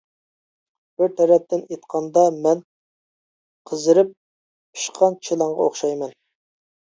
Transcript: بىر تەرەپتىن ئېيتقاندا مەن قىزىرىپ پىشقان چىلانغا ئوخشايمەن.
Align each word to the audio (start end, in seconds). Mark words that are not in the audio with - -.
بىر 1.01 1.11
تەرەپتىن 1.19 1.59
ئېيتقاندا 1.65 2.23
مەن 2.45 2.63
قىزىرىپ 3.71 4.15
پىشقان 4.79 5.19
چىلانغا 5.29 5.69
ئوخشايمەن. 5.69 6.17